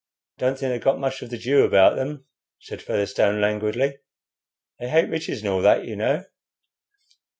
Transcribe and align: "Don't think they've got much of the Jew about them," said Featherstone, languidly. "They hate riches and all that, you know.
"Don't 0.39 0.57
think 0.57 0.71
they've 0.71 0.81
got 0.83 0.97
much 0.97 1.21
of 1.21 1.29
the 1.29 1.37
Jew 1.37 1.63
about 1.63 1.95
them," 1.95 2.25
said 2.57 2.81
Featherstone, 2.81 3.39
languidly. 3.39 3.99
"They 4.79 4.89
hate 4.89 5.09
riches 5.11 5.41
and 5.43 5.49
all 5.51 5.61
that, 5.61 5.85
you 5.85 5.95
know. 5.95 6.23